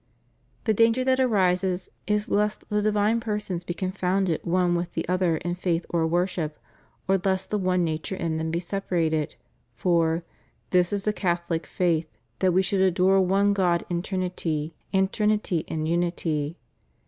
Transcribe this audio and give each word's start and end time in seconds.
'The 0.65 0.73
danger 0.73 1.03
that 1.03 1.19
arises 1.19 1.87
is 2.07 2.27
lest 2.27 2.67
the 2.69 2.81
divine 2.81 3.19
persons 3.19 3.63
be 3.63 3.75
confounded 3.75 4.43
one 4.43 4.73
with 4.73 4.93
the 4.95 5.07
other 5.07 5.37
in 5.37 5.53
faith 5.53 5.85
or 5.89 6.07
worship, 6.07 6.57
or 7.07 7.21
lest 7.23 7.51
the 7.51 7.59
one 7.59 7.83
nature 7.83 8.15
in 8.15 8.37
them 8.37 8.49
be 8.49 8.59
separated: 8.59 9.35
for 9.75 10.23
"This 10.71 10.91
is 10.91 11.03
the 11.03 11.13
Catholc 11.13 11.67
faith, 11.67 12.07
that 12.39 12.51
we 12.51 12.63
should 12.63 12.81
adore 12.81 13.21
one 13.21 13.53
God 13.53 13.85
in 13.91 14.01
Trinity 14.01 14.73
and 14.91 15.13
Trinity 15.13 15.65
in 15.67 15.85
Unity." 15.85 16.57